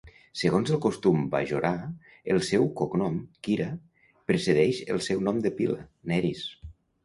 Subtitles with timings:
[0.41, 1.71] Segons el costum bajorà,
[2.35, 3.69] el seu cognom, Kira,
[4.33, 5.81] precedeix el seu nom de pila,
[6.15, 6.47] Nerys.